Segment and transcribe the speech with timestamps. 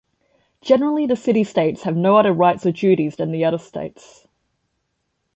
[0.61, 4.27] Generally, the city-states have no other rights or duties than the other states.